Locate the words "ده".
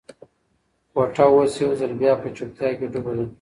3.17-3.25